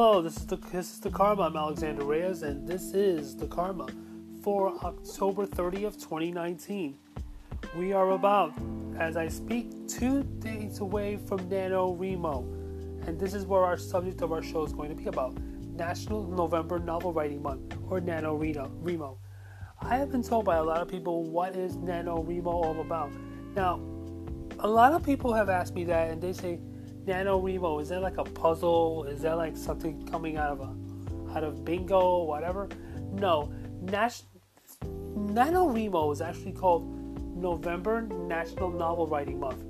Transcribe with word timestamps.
Hello, 0.00 0.22
this 0.22 0.36
is 0.36 0.46
the 0.46 0.54
this 0.70 0.92
is 0.92 1.00
the 1.00 1.10
Karma. 1.10 1.42
I'm 1.42 1.56
Alexander 1.56 2.04
Reyes, 2.04 2.44
and 2.44 2.68
this 2.68 2.94
is 2.94 3.34
the 3.34 3.48
Karma 3.48 3.88
for 4.44 4.68
October 4.84 5.44
30th, 5.44 6.00
2019. 6.00 6.96
We 7.76 7.92
are 7.92 8.12
about, 8.12 8.52
as 8.96 9.16
I 9.16 9.26
speak, 9.26 9.88
two 9.88 10.22
days 10.38 10.78
away 10.78 11.16
from 11.26 11.40
NaNoWriMo, 11.50 13.08
and 13.08 13.18
this 13.18 13.34
is 13.34 13.44
where 13.44 13.64
our 13.64 13.76
subject 13.76 14.22
of 14.22 14.30
our 14.30 14.40
show 14.40 14.64
is 14.64 14.72
going 14.72 14.90
to 14.90 14.94
be 14.94 15.06
about 15.06 15.36
National 15.74 16.22
November 16.28 16.78
Novel 16.78 17.12
Writing 17.12 17.42
Month, 17.42 17.76
or 17.90 18.00
NaNoWriMo. 18.00 19.16
I 19.80 19.96
have 19.96 20.12
been 20.12 20.22
told 20.22 20.44
by 20.44 20.58
a 20.58 20.62
lot 20.62 20.80
of 20.80 20.86
people 20.86 21.24
what 21.24 21.56
is 21.56 21.76
NaNoWriMo 21.76 22.46
all 22.46 22.80
about. 22.80 23.10
Now, 23.56 23.80
a 24.60 24.68
lot 24.68 24.92
of 24.92 25.02
people 25.02 25.32
have 25.32 25.48
asked 25.48 25.74
me 25.74 25.82
that, 25.86 26.12
and 26.12 26.22
they 26.22 26.32
say, 26.32 26.60
NaNoWriMo, 27.08 27.80
is 27.80 27.88
that 27.88 28.02
like 28.02 28.18
a 28.18 28.24
puzzle? 28.24 29.04
Is 29.04 29.22
that 29.22 29.38
like 29.38 29.56
something 29.56 30.06
coming 30.08 30.36
out 30.36 30.50
of 30.50 30.60
a 30.60 31.34
out 31.34 31.42
of 31.42 31.64
bingo, 31.64 32.24
whatever? 32.24 32.68
No. 33.12 33.50
Nas- 33.80 34.24
NaNoWriMo 34.82 36.12
is 36.12 36.20
actually 36.20 36.52
called 36.52 36.86
November 37.34 38.02
National 38.02 38.70
Novel 38.70 39.06
Writing 39.06 39.40
Month. 39.40 39.64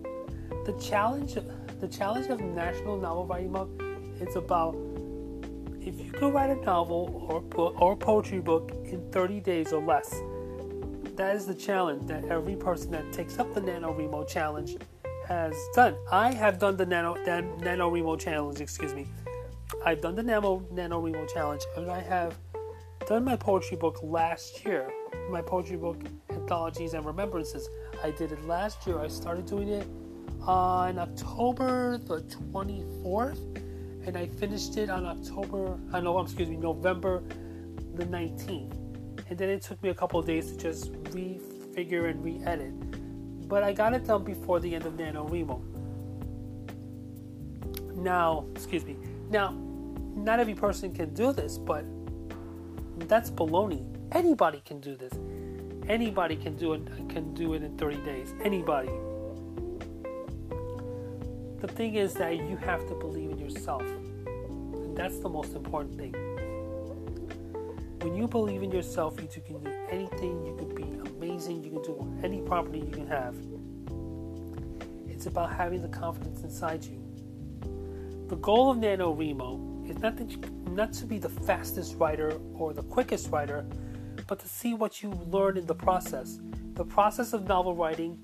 The 0.66 0.72
challenge 0.80 1.34
the 1.78 1.86
challenge 1.86 2.26
of 2.26 2.40
National 2.40 2.96
Novel 2.96 3.26
Writing 3.26 3.52
Month 3.52 3.82
is 4.20 4.34
about 4.34 4.74
if 5.80 6.04
you 6.04 6.10
can 6.10 6.32
write 6.32 6.50
a 6.50 6.56
novel 6.56 7.24
or 7.54 7.72
or 7.78 7.96
poetry 7.96 8.40
book 8.40 8.72
in 8.84 9.08
30 9.12 9.38
days 9.38 9.72
or 9.72 9.80
less. 9.80 10.10
That 11.14 11.36
is 11.36 11.46
the 11.46 11.54
challenge 11.54 12.08
that 12.08 12.24
every 12.24 12.56
person 12.56 12.90
that 12.92 13.12
takes 13.12 13.38
up 13.38 13.54
the 13.54 13.60
NaNoWriMo 13.60 14.26
challenge 14.26 14.76
has 15.28 15.54
done. 15.74 15.94
I 16.10 16.32
have 16.32 16.58
done 16.58 16.76
the 16.76 16.86
Nano 16.86 17.14
the 17.14 17.44
NaNoWriMo 17.60 18.18
challenge. 18.18 18.60
Excuse 18.60 18.94
me. 18.94 19.06
I've 19.84 20.00
done 20.00 20.14
the 20.14 20.22
Nano 20.22 20.60
NaNoWriMo 20.72 21.32
challenge, 21.32 21.62
and 21.76 21.90
I 21.90 22.00
have 22.00 22.38
done 23.06 23.24
my 23.24 23.36
poetry 23.36 23.76
book 23.76 23.98
last 24.02 24.64
year. 24.64 24.90
My 25.30 25.42
poetry 25.42 25.76
book 25.76 26.00
anthologies 26.30 26.94
and 26.94 27.04
remembrances. 27.04 27.68
I 28.02 28.10
did 28.10 28.32
it 28.32 28.42
last 28.46 28.86
year. 28.86 28.98
I 28.98 29.08
started 29.08 29.44
doing 29.44 29.68
it 29.68 29.86
on 30.40 30.98
October 30.98 31.98
the 31.98 32.22
24th, 32.52 34.06
and 34.06 34.16
I 34.16 34.26
finished 34.26 34.78
it 34.78 34.88
on 34.88 35.04
October. 35.04 35.78
Uh, 35.92 35.98
I 35.98 36.00
know. 36.00 36.18
Excuse 36.20 36.48
me, 36.48 36.56
November 36.56 37.22
the 37.94 38.06
19th. 38.06 38.72
And 39.28 39.38
then 39.38 39.50
it 39.50 39.60
took 39.60 39.82
me 39.82 39.90
a 39.90 39.94
couple 39.94 40.18
of 40.18 40.24
days 40.24 40.52
to 40.52 40.56
just 40.56 40.92
refigure 40.92 42.08
and 42.08 42.24
re-edit 42.24 42.72
but 43.48 43.62
I 43.62 43.72
got 43.72 43.94
it 43.94 44.06
done 44.06 44.24
before 44.24 44.60
the 44.60 44.74
end 44.74 44.84
of 44.84 44.92
NaNoWriMo. 44.94 45.60
Now, 47.96 48.44
excuse 48.54 48.84
me. 48.84 48.96
Now, 49.30 49.56
not 50.14 50.38
every 50.38 50.54
person 50.54 50.94
can 50.94 51.14
do 51.14 51.32
this, 51.32 51.58
but 51.58 51.84
that's 53.08 53.30
baloney. 53.30 53.84
Anybody 54.12 54.62
can 54.64 54.80
do 54.80 54.94
this. 54.96 55.12
Anybody 55.88 56.36
can 56.36 56.54
do 56.56 56.74
it 56.74 56.86
can 57.08 57.32
do 57.34 57.54
it 57.54 57.62
in 57.62 57.76
30 57.78 57.96
days. 57.98 58.34
Anybody. 58.44 58.90
The 61.60 61.68
thing 61.68 61.94
is 61.94 62.14
that 62.14 62.36
you 62.36 62.56
have 62.58 62.86
to 62.88 62.94
believe 62.94 63.30
in 63.30 63.38
yourself. 63.38 63.82
And 63.82 64.96
that's 64.96 65.18
the 65.18 65.28
most 65.28 65.54
important 65.54 65.96
thing. 65.96 66.14
When 68.02 68.14
you 68.14 68.28
believe 68.28 68.62
in 68.62 68.70
yourself, 68.70 69.20
you 69.20 69.28
can 69.40 69.58
do 69.62 69.70
anything. 69.90 70.46
You 70.46 70.54
can 70.56 70.68
You 71.46 71.70
can 71.70 71.82
do 71.82 72.20
any 72.24 72.40
property 72.40 72.80
you 72.80 72.90
can 72.90 73.06
have. 73.06 73.36
It's 75.08 75.26
about 75.26 75.52
having 75.52 75.82
the 75.82 75.88
confidence 75.88 76.42
inside 76.42 76.84
you. 76.84 77.00
The 78.28 78.36
goal 78.36 78.72
of 78.72 78.78
NaNoWriMo 78.78 79.88
is 79.88 79.98
not, 79.98 80.16
that 80.16 80.30
you, 80.30 80.40
not 80.72 80.92
to 80.94 81.06
be 81.06 81.18
the 81.18 81.28
fastest 81.28 81.94
writer 81.96 82.38
or 82.54 82.72
the 82.72 82.82
quickest 82.82 83.30
writer, 83.30 83.64
but 84.26 84.40
to 84.40 84.48
see 84.48 84.74
what 84.74 85.00
you 85.00 85.10
learn 85.30 85.56
in 85.56 85.64
the 85.64 85.74
process. 85.74 86.40
The 86.74 86.84
process 86.84 87.32
of 87.32 87.46
novel 87.46 87.74
writing 87.74 88.18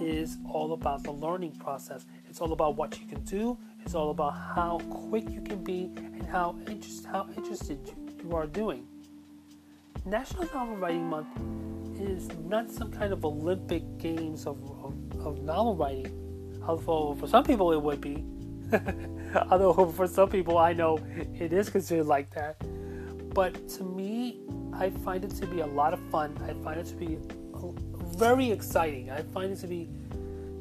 is 0.00 0.38
all 0.48 0.72
about 0.72 1.02
the 1.02 1.12
learning 1.12 1.56
process. 1.56 2.06
It's 2.30 2.40
all 2.40 2.52
about 2.52 2.76
what 2.76 2.98
you 3.00 3.06
can 3.06 3.22
do. 3.24 3.58
It's 3.84 3.96
all 3.96 4.10
about 4.10 4.36
how 4.36 4.80
quick 4.88 5.28
you 5.30 5.40
can 5.40 5.64
be 5.64 5.90
and 5.96 6.24
how 6.26 6.56
interest, 6.68 7.06
how 7.06 7.28
interested 7.36 7.78
you, 7.88 8.24
you 8.24 8.36
are 8.36 8.46
doing. 8.46 8.86
National 10.04 10.44
Novel 10.54 10.76
Writing 10.76 11.08
Month 11.08 11.28
is 12.02 12.28
not 12.48 12.70
some 12.70 12.90
kind 12.90 13.12
of 13.12 13.24
Olympic 13.24 13.82
Games 13.98 14.46
of, 14.46 14.58
of, 14.84 14.94
of 15.26 15.42
novel 15.42 15.76
writing. 15.76 16.18
Although 16.66 17.16
for 17.18 17.26
some 17.26 17.44
people 17.44 17.72
it 17.72 17.80
would 17.80 18.00
be. 18.00 18.24
Although 19.50 19.86
for 19.86 20.06
some 20.06 20.28
people 20.28 20.58
I 20.58 20.72
know 20.72 20.98
it 21.34 21.52
is 21.52 21.70
considered 21.70 22.06
like 22.06 22.30
that. 22.34 22.56
But 23.34 23.68
to 23.70 23.84
me, 23.84 24.40
I 24.74 24.90
find 24.90 25.24
it 25.24 25.30
to 25.36 25.46
be 25.46 25.60
a 25.60 25.66
lot 25.66 25.92
of 25.92 26.00
fun. 26.10 26.36
I 26.44 26.52
find 26.64 26.78
it 26.78 26.86
to 26.86 26.96
be 26.96 27.18
uh, 27.54 27.68
very 28.16 28.50
exciting. 28.50 29.10
I 29.10 29.22
find 29.22 29.52
it 29.52 29.60
to 29.60 29.66
be 29.66 29.88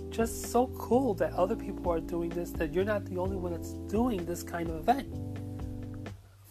just 0.10 0.52
so 0.52 0.68
cool 0.78 1.14
that 1.16 1.34
other 1.34 1.56
people 1.56 1.92
are 1.92 2.00
doing 2.00 2.30
this, 2.30 2.52
that 2.52 2.74
you're 2.74 2.86
not 2.86 3.06
the 3.06 3.18
only 3.18 3.38
one 3.38 3.54
that's 3.54 3.74
doing 3.92 4.26
this 4.26 4.44
kind 4.44 4.70
of 4.70 4.76
event. 4.76 5.08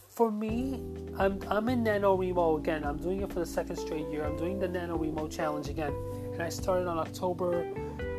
For 0.09 0.31
me, 0.31 0.83
I'm, 1.20 1.38
I'm 1.48 1.69
in 1.69 1.84
NaNoWriMo 1.84 2.56
again. 2.56 2.82
I'm 2.82 2.97
doing 2.97 3.20
it 3.20 3.31
for 3.31 3.41
the 3.41 3.47
second 3.47 3.76
straight 3.76 4.08
year. 4.08 4.25
I'm 4.25 4.38
doing 4.38 4.58
the 4.58 4.66
NaNoWriMo 4.66 5.31
challenge 5.31 5.69
again. 5.69 5.92
And 6.32 6.42
I 6.42 6.48
started 6.48 6.88
on 6.88 6.97
October 6.97 7.70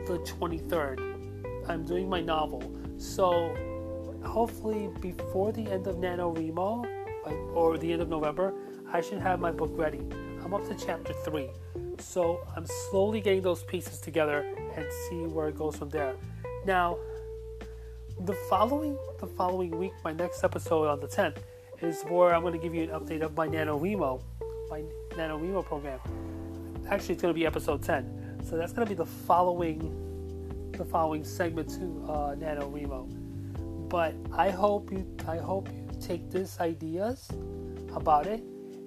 the 0.06 0.20
23rd. 0.20 1.68
I'm 1.68 1.84
doing 1.84 2.08
my 2.08 2.22
novel. 2.22 2.62
So 3.00 3.56
hopefully 4.24 4.92
before 5.00 5.52
the 5.52 5.64
end 5.64 5.88
of 5.88 5.96
NaNoWriMo, 5.96 7.26
like, 7.26 7.36
or 7.56 7.80
the 7.80 7.92
end 7.92 8.04
of 8.04 8.10
November, 8.10 8.54
I 8.94 9.02
should 9.02 9.18
have 9.18 9.40
my 9.40 9.52
book 9.52 9.72
ready. 9.74 10.02
I'm 10.44 10.54
up 10.54 10.68
to 10.68 10.76
chapter 10.76 11.14
3. 11.26 11.50
So 11.98 12.46
I'm 12.56 12.68
slowly 12.92 13.20
getting 13.20 13.42
those 13.42 13.64
pieces 13.64 14.00
together 14.00 14.46
and 14.76 14.86
see 15.10 15.26
where 15.26 15.48
it 15.48 15.58
goes 15.58 15.76
from 15.76 15.90
there. 15.90 16.14
Now, 16.68 17.00
the 18.20 18.34
following 18.48 18.96
the 19.20 19.26
following 19.26 19.76
week, 19.76 19.94
my 20.04 20.14
next 20.14 20.44
episode 20.44 20.88
on 20.88 21.00
the 21.00 21.08
10th, 21.08 21.38
is 21.84 22.04
where 22.04 22.34
I'm 22.34 22.42
going 22.42 22.54
to 22.54 22.60
give 22.60 22.76
you 22.76 22.84
an 22.84 22.90
update 22.90 23.22
of 23.22 23.36
my 23.36 23.48
NaNoWriMo, 23.48 24.22
my 24.70 24.84
NaNoWriMo 25.12 25.66
program. 25.66 26.00
Actually, 26.90 27.14
it's 27.14 27.22
going 27.22 27.34
to 27.34 27.40
be 27.40 27.46
episode 27.46 27.82
10. 27.84 28.42
So 28.48 28.58
that's 28.58 28.74
going 28.74 28.86
to 28.86 28.90
be 28.90 28.96
the 28.96 29.06
following 29.06 29.98
the 30.78 30.86
following 30.86 31.24
segment 31.24 31.70
to 31.70 32.06
uh, 32.08 32.36
NaNoWriMo. 32.36 33.90
But 33.90 34.16
I 34.34 34.50
hope 34.50 34.92
you 34.92 35.06
I 35.28 35.38
hope 35.38 35.70
you 35.70 35.88
take 36.00 36.30
this 36.30 36.60
ideas 36.60 37.28
about 37.94 38.26
it 38.26 38.42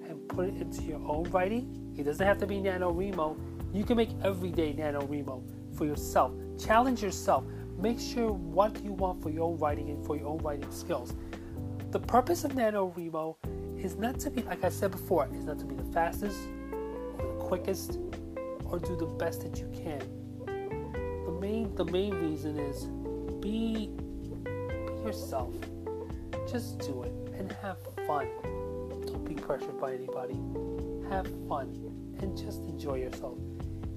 and 0.07 0.27
put 0.27 0.47
it 0.47 0.55
into 0.55 0.81
your 0.83 0.99
own 1.07 1.23
writing. 1.31 1.93
It 1.97 2.03
doesn't 2.03 2.25
have 2.25 2.37
to 2.39 2.47
be 2.47 2.55
NaNoWriMo. 2.55 3.37
You 3.73 3.83
can 3.83 3.97
make 3.97 4.09
everyday 4.23 4.73
NaNoWriMo 4.73 5.77
for 5.77 5.85
yourself. 5.85 6.33
Challenge 6.59 7.01
yourself. 7.03 7.43
Make 7.77 7.99
sure 7.99 8.31
what 8.31 8.83
you 8.83 8.93
want 8.93 9.21
for 9.21 9.29
your 9.29 9.43
own 9.43 9.57
writing 9.57 9.89
and 9.89 10.05
for 10.05 10.15
your 10.15 10.27
own 10.27 10.37
writing 10.39 10.71
skills 10.71 11.13
the 11.95 12.07
purpose 12.07 12.43
of 12.43 12.53
Nano 12.55 12.91
NaNoWriMo 12.91 13.37
is 13.81 13.95
not 13.95 14.19
to 14.19 14.29
be, 14.29 14.41
like 14.41 14.65
I 14.65 14.69
said 14.69 14.91
before, 14.91 15.29
is 15.33 15.45
not 15.45 15.59
to 15.59 15.65
be 15.65 15.75
the 15.75 15.93
fastest 15.93 16.37
or 17.17 17.25
the 17.25 17.39
quickest 17.39 17.99
or 18.65 18.79
do 18.79 18.97
the 18.97 19.05
best 19.05 19.43
that 19.43 19.57
you 19.61 19.71
can. 19.73 20.01
The 20.45 21.31
main, 21.39 21.73
the 21.73 21.85
main 21.85 22.13
reason 22.15 22.59
is 22.59 22.87
be, 23.41 23.91
be 24.33 25.05
yourself. 25.05 25.53
Just 26.51 26.79
do 26.79 27.03
it 27.03 27.13
and 27.39 27.49
have 27.61 27.77
fun. 28.05 28.27
Don't 29.05 29.23
be 29.23 29.35
pressured 29.35 29.79
by 29.79 29.93
anybody. 29.93 30.37
Have 31.09 31.27
fun 31.47 31.69
and 32.19 32.37
just 32.37 32.59
enjoy 32.63 32.95
yourself. 32.95 33.37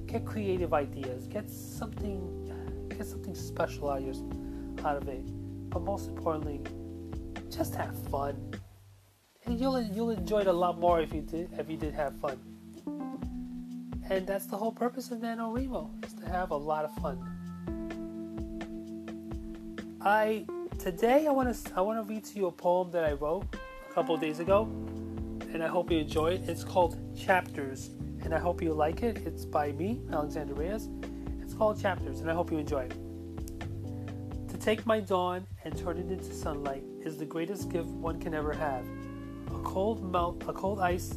Get 0.07 0.25
creative 0.25 0.73
ideas. 0.73 1.27
Get 1.27 1.51
something, 1.51 2.87
get 2.97 3.09
something 3.09 3.35
special 3.35 3.91
out 3.91 3.99
of, 3.99 4.05
your, 4.05 4.87
out 4.87 4.99
of 4.99 5.09
it. 5.09 5.25
But 5.69 5.83
most 5.83 6.07
importantly, 6.07 6.61
just 7.51 7.75
have 7.75 7.97
fun. 8.09 8.55
And 9.45 9.59
you'll 9.59 9.81
you'll 9.81 10.11
enjoy 10.11 10.41
it 10.41 10.47
a 10.47 10.53
lot 10.53 10.79
more 10.79 11.01
if 11.01 11.13
you 11.13 11.23
did 11.23 11.51
if 11.59 11.71
you 11.71 11.77
did 11.77 11.95
have 11.95 12.15
fun. 12.21 12.39
And 14.11 14.27
that's 14.27 14.47
the 14.47 14.57
whole 14.57 14.73
purpose 14.73 15.11
of 15.11 15.19
NaNoWriMo, 15.19 16.05
is 16.07 16.15
to 16.15 16.27
have 16.27 16.51
a 16.51 16.57
lot 16.57 16.85
of 16.85 16.95
fun. 16.97 17.19
I 20.01 20.47
today 20.79 21.27
I 21.27 21.31
want 21.31 21.55
to 21.55 21.77
I 21.77 21.81
want 21.81 21.99
to 21.99 22.13
read 22.13 22.25
to 22.25 22.37
you 22.39 22.47
a 22.47 22.53
poem 22.53 22.91
that 22.93 23.05
I 23.05 23.13
wrote 23.13 23.45
a 23.91 23.93
couple 23.93 24.17
days 24.17 24.41
ago, 24.41 24.65
and 25.53 25.63
I 25.63 25.67
hope 25.67 25.91
you 25.91 25.99
enjoy 25.99 26.33
it. 26.33 26.49
It's 26.49 26.65
called 26.65 26.97
Chapters, 27.17 27.91
and 28.23 28.35
I 28.35 28.39
hope 28.39 28.63
you 28.63 28.73
like 28.73 29.03
it. 29.03 29.19
It's 29.27 29.45
by 29.45 29.73
me, 29.73 30.01
Alexander 30.13 30.55
Reyes. 30.55 30.89
It's 31.43 31.55
called 31.55 31.81
Chapters, 31.81 32.21
and 32.21 32.31
I 32.31 32.35
hope 32.35 32.51
you 32.51 32.59
enjoy 32.59 32.85
it. 32.85 32.95
To 34.49 34.57
take 34.59 34.87
my 34.87 35.01
dawn 35.01 35.47
and 35.65 35.77
turn 35.77 35.99
it 35.99 36.11
into 36.11 36.33
sunlight 36.33 36.85
is 37.09 37.17
the 37.17 37.25
greatest 37.25 37.71
gift 37.71 37.89
one 37.89 38.21
can 38.21 38.35
ever 38.35 38.53
have. 38.53 38.85
A 39.47 39.59
cold 39.65 40.13
melt, 40.13 40.45
a 40.47 40.53
cold 40.53 40.79
ice, 40.79 41.15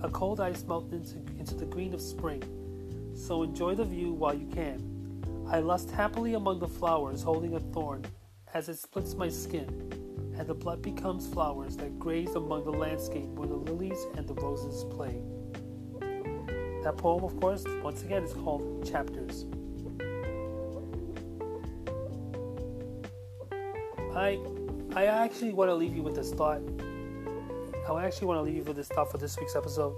a 0.00 0.08
cold 0.08 0.38
ice 0.38 0.62
melt 0.62 0.92
into, 0.92 1.16
into 1.40 1.56
the 1.56 1.64
green 1.64 1.92
of 1.92 2.00
spring. 2.00 2.40
So 3.16 3.42
enjoy 3.42 3.74
the 3.74 3.84
view 3.84 4.12
while 4.12 4.34
you 4.34 4.46
can. 4.46 4.78
I 5.48 5.58
lust 5.58 5.90
happily 5.90 6.34
among 6.34 6.60
the 6.60 6.68
flowers, 6.68 7.20
holding 7.20 7.54
a 7.54 7.60
thorn, 7.60 8.04
as 8.54 8.68
it 8.68 8.78
splits 8.78 9.14
my 9.14 9.28
skin, 9.28 9.66
and 10.38 10.46
the 10.46 10.54
blood 10.54 10.80
becomes 10.80 11.26
flowers 11.26 11.76
that 11.78 11.98
graze 11.98 12.36
among 12.36 12.64
the 12.64 12.70
landscape 12.70 13.26
where 13.30 13.48
the 13.48 13.56
lilies 13.56 14.06
and 14.16 14.28
the 14.28 14.34
roses 14.34 14.84
play. 14.94 15.20
That 16.84 16.96
poem, 16.96 17.24
of 17.24 17.40
course, 17.40 17.64
once 17.82 18.02
again, 18.02 18.22
is 18.22 18.34
called 18.34 18.88
Chapters. 18.88 19.46
I, 24.14 24.38
I 24.94 25.06
actually 25.06 25.52
want 25.52 25.70
to 25.70 25.74
leave 25.74 25.94
you 25.94 26.02
with 26.02 26.14
this 26.14 26.32
thought. 26.32 26.60
I 27.88 28.04
actually 28.04 28.26
want 28.26 28.38
to 28.38 28.42
leave 28.42 28.56
you 28.56 28.62
with 28.62 28.76
this 28.76 28.88
thought 28.88 29.10
for 29.10 29.18
this 29.18 29.38
week's 29.38 29.56
episode. 29.56 29.94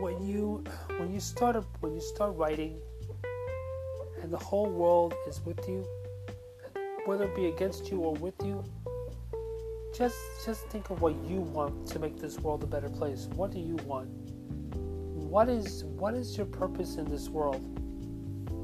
When 0.00 0.22
you, 0.26 0.64
when 0.98 1.12
you 1.12 1.20
start, 1.20 1.62
when 1.80 1.94
you 1.94 2.00
start 2.00 2.36
writing, 2.36 2.80
and 4.22 4.32
the 4.32 4.38
whole 4.38 4.70
world 4.70 5.14
is 5.26 5.40
with 5.44 5.58
you, 5.68 5.86
whether 7.06 7.24
it 7.24 7.34
be 7.34 7.46
against 7.46 7.90
you 7.90 8.00
or 8.00 8.14
with 8.14 8.34
you, 8.44 8.64
just 9.96 10.16
just 10.44 10.66
think 10.68 10.90
of 10.90 11.00
what 11.00 11.14
you 11.24 11.40
want 11.40 11.86
to 11.88 11.98
make 11.98 12.20
this 12.20 12.38
world 12.38 12.62
a 12.62 12.66
better 12.66 12.88
place. 12.88 13.28
What 13.34 13.50
do 13.50 13.58
you 13.58 13.76
want? 13.84 14.08
What 15.14 15.48
is 15.48 15.84
what 15.84 16.14
is 16.14 16.36
your 16.36 16.46
purpose 16.46 16.96
in 16.96 17.04
this 17.04 17.28
world? 17.28 17.62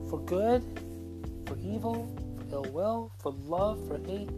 For 0.08 0.20
good, 0.20 0.62
for 1.46 1.56
evil, 1.58 2.08
ill 2.52 2.66
will, 2.72 3.12
for 3.20 3.32
love, 3.32 3.86
for 3.88 3.98
hate. 3.98 4.30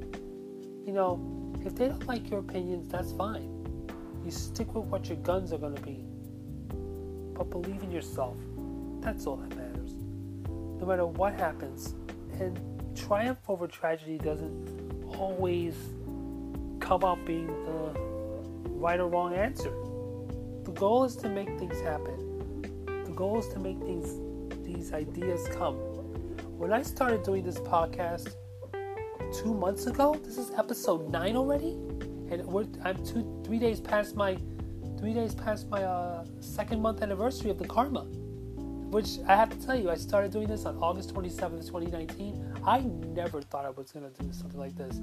You 0.85 0.93
know, 0.93 1.55
if 1.65 1.75
they 1.75 1.89
don't 1.89 2.07
like 2.07 2.31
your 2.31 2.41
opinions, 2.41 2.89
that's 2.89 3.13
fine. 3.13 3.53
You 4.25 4.31
stick 4.31 4.75
with 4.75 4.87
what 4.87 5.09
your 5.09 5.19
guns 5.19 5.53
are 5.53 5.59
going 5.59 5.75
to 5.75 5.83
be. 5.83 6.05
But 7.35 7.51
believe 7.51 7.83
in 7.83 7.91
yourself. 7.91 8.37
That's 9.01 9.27
all 9.27 9.37
that 9.37 9.57
matters. 9.57 9.93
No 10.81 10.87
matter 10.87 11.07
what 11.07 11.35
happens. 11.35 11.95
And 12.41 12.59
triumph 12.97 13.39
over 13.49 13.67
tragedy 13.67 14.19
doesn't 14.19 15.05
always 15.19 15.75
come 16.81 17.05
out 17.05 17.25
being 17.25 17.47
the 17.47 18.01
right 18.71 19.01
or 19.01 19.09
wrong 19.09 19.35
answer. 19.35 19.71
The 20.65 20.73
goal 20.73 21.05
is 21.05 21.17
to 21.17 21.29
make 21.29 21.49
things 21.59 21.81
happen. 21.81 22.83
The 23.05 23.13
goal 23.13 23.39
is 23.39 23.49
to 23.49 23.59
make 23.59 23.79
things 23.79 24.09
these 24.65 24.93
ideas 24.93 25.49
come. 25.53 25.77
When 26.57 26.73
I 26.73 26.81
started 26.81 27.23
doing 27.23 27.45
this 27.45 27.59
podcast 27.59 28.35
two 29.43 29.53
months 29.53 29.85
ago, 29.85 30.15
this 30.25 30.39
is 30.39 30.51
episode 30.53 31.11
nine 31.11 31.37
already, 31.37 31.73
and 32.31 32.41
I'm 32.83 33.05
two 33.05 33.43
three 33.45 33.59
days 33.59 33.79
past 33.79 34.17
my 34.17 34.39
three 34.99 35.13
days 35.13 35.35
past 35.35 35.69
my 35.69 35.83
uh, 35.83 36.25
second 36.41 36.81
month 36.81 37.03
anniversary 37.03 37.51
of 37.51 37.59
the 37.59 37.67
Karma. 37.67 38.05
Which 38.89 39.19
I 39.29 39.37
have 39.37 39.51
to 39.51 39.67
tell 39.67 39.79
you, 39.79 39.91
I 39.91 39.97
started 39.97 40.31
doing 40.31 40.47
this 40.47 40.65
on 40.65 40.79
August 40.79 41.13
27th, 41.13 41.67
2019. 41.67 42.55
I 42.67 42.81
never 43.15 43.43
thought 43.43 43.67
I 43.67 43.71
was 43.71 43.93
going 43.93 44.11
to 44.11 44.23
do 44.23 44.33
something 44.33 44.59
like 44.59 44.77
this. 44.79 44.99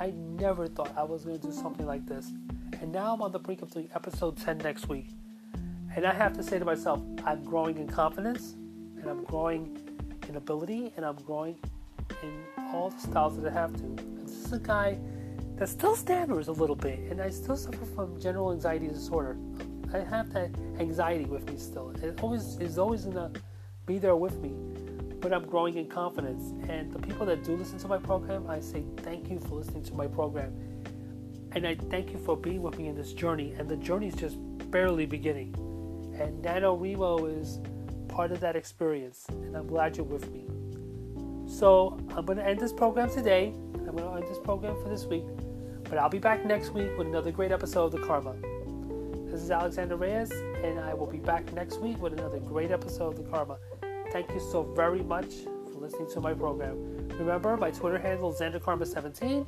I 0.00 0.12
never 0.16 0.68
thought 0.68 0.96
I 0.96 1.02
was 1.02 1.24
going 1.24 1.38
to 1.38 1.46
do 1.48 1.52
something 1.52 1.84
like 1.84 2.06
this. 2.06 2.32
And 2.80 2.90
now 2.90 3.12
I'm 3.12 3.20
on 3.20 3.32
the 3.32 3.38
brink 3.38 3.60
of 3.60 3.70
doing 3.70 3.90
episode 3.94 4.38
10 4.38 4.58
next 4.58 4.88
week. 4.88 5.10
And 5.94 6.06
I 6.06 6.14
have 6.14 6.32
to 6.34 6.42
say 6.42 6.58
to 6.58 6.64
myself, 6.64 7.02
I'm 7.26 7.44
growing 7.44 7.76
in 7.76 7.88
confidence, 7.88 8.54
and 8.96 9.10
I'm 9.10 9.24
growing 9.24 9.89
ability, 10.36 10.92
and 10.96 11.04
I'm 11.04 11.16
growing 11.16 11.56
in 12.22 12.44
all 12.72 12.90
the 12.90 13.00
styles 13.00 13.36
that 13.36 13.50
I 13.50 13.52
have 13.52 13.74
to. 13.76 13.84
And 13.84 14.26
this 14.26 14.44
is 14.44 14.52
a 14.52 14.58
guy 14.58 14.98
that 15.56 15.68
still 15.68 15.96
stammers 15.96 16.48
a 16.48 16.52
little 16.52 16.76
bit, 16.76 16.98
and 17.10 17.20
I 17.20 17.30
still 17.30 17.56
suffer 17.56 17.84
from 17.94 18.20
general 18.20 18.52
anxiety 18.52 18.88
disorder. 18.88 19.36
I 19.92 19.98
have 19.98 20.32
that 20.32 20.50
anxiety 20.78 21.24
with 21.24 21.50
me 21.50 21.58
still. 21.58 21.90
It 22.02 22.20
always 22.22 22.56
is 22.58 22.78
always 22.78 23.04
gonna 23.04 23.32
be 23.86 23.98
there 23.98 24.16
with 24.16 24.38
me 24.38 24.54
but 25.20 25.32
I'm 25.32 25.46
growing 25.46 25.76
in 25.76 25.86
confidence. 25.86 26.54
And 26.68 26.92
the 26.92 26.98
people 26.98 27.26
that 27.26 27.44
do 27.44 27.56
listen 27.56 27.78
to 27.78 27.88
my 27.88 27.98
program, 27.98 28.48
I 28.48 28.60
say 28.60 28.84
thank 28.98 29.30
you 29.30 29.38
for 29.38 29.56
listening 29.56 29.82
to 29.84 29.94
my 29.94 30.06
program. 30.06 30.52
And 31.52 31.66
I 31.66 31.74
thank 31.74 32.12
you 32.12 32.18
for 32.18 32.36
being 32.36 32.62
with 32.62 32.78
me 32.78 32.88
in 32.88 32.94
this 32.94 33.12
journey. 33.12 33.54
And 33.58 33.68
the 33.68 33.76
journey 33.76 34.08
is 34.08 34.14
just 34.14 34.36
barely 34.70 35.06
beginning. 35.06 35.54
And 36.18 36.42
NaNoWriMo 36.42 37.40
is 37.40 37.60
part 38.20 38.32
of 38.32 38.40
that 38.40 38.54
experience. 38.54 39.24
And 39.30 39.56
I'm 39.56 39.66
glad 39.66 39.96
you're 39.96 40.04
with 40.04 40.30
me. 40.30 40.44
So 41.50 41.98
I'm 42.14 42.26
going 42.26 42.36
to 42.36 42.46
end 42.46 42.60
this 42.60 42.70
program 42.70 43.08
today. 43.08 43.54
I'm 43.74 43.96
going 43.96 44.04
to 44.04 44.12
end 44.12 44.28
this 44.28 44.38
program 44.38 44.76
for 44.82 44.90
this 44.90 45.06
week. 45.06 45.24
But 45.84 45.96
I'll 45.96 46.10
be 46.10 46.18
back 46.18 46.44
next 46.44 46.74
week 46.74 46.90
with 46.98 47.06
another 47.06 47.32
great 47.32 47.50
episode 47.50 47.86
of 47.86 47.92
The 47.92 48.06
Karma. 48.06 48.34
This 49.30 49.40
is 49.40 49.50
Alexander 49.50 49.96
Reyes, 49.96 50.32
and 50.32 50.78
I 50.80 50.92
will 50.92 51.06
be 51.06 51.16
back 51.16 51.50
next 51.54 51.80
week 51.80 51.98
with 52.02 52.12
another 52.12 52.40
great 52.40 52.70
episode 52.70 53.14
of 53.14 53.24
The 53.24 53.30
Karma. 53.30 53.56
Thank 54.12 54.28
you 54.34 54.40
so 54.52 54.64
very 54.64 55.02
much 55.02 55.30
for 55.72 55.80
listening 55.80 56.10
to 56.10 56.20
my 56.20 56.34
program. 56.34 56.76
Remember, 57.18 57.56
my 57.56 57.70
Twitter 57.70 57.98
handle 57.98 58.30
is 58.34 58.38
XanderKarma17, 58.38 59.46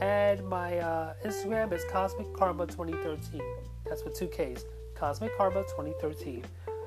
and 0.00 0.48
my 0.48 0.78
uh, 0.78 1.12
Instagram 1.22 1.70
is 1.70 1.84
Cosmic 1.90 2.32
Karma 2.32 2.66
2013. 2.66 3.42
That's 3.84 4.04
with 4.04 4.14
two 4.14 4.28
Ks, 4.28 4.64
Cosmic 4.94 5.36
Karma 5.36 5.64
2013. 5.64 6.42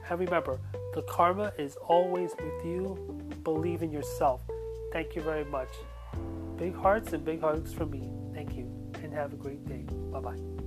And 0.09 0.19
remember, 0.19 0.59
the 0.93 1.03
karma 1.03 1.53
is 1.57 1.75
always 1.87 2.31
with 2.31 2.65
you. 2.65 2.97
Believe 3.43 3.83
in 3.83 3.91
yourself. 3.91 4.41
Thank 4.91 5.15
you 5.15 5.21
very 5.21 5.45
much. 5.45 5.69
Big 6.57 6.75
hearts 6.75 7.13
and 7.13 7.23
big 7.23 7.41
hugs 7.41 7.73
from 7.73 7.91
me. 7.91 8.11
Thank 8.33 8.55
you, 8.55 8.65
and 9.03 9.13
have 9.13 9.33
a 9.33 9.37
great 9.37 9.65
day. 9.65 9.85
Bye 10.11 10.19
bye. 10.19 10.58